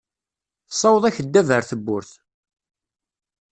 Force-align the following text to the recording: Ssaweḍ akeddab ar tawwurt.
Ssaweḍ 0.71 1.03
akeddab 1.05 1.47
ar 1.55 1.63
tawwurt. 1.69 2.11